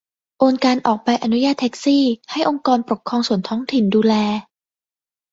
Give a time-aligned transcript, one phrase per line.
[0.39, 4.13] โอนการออกใบอนุญาตแท็กซี่ ให้องค์กรปกครองส่วนท้องถิ่นดูแล?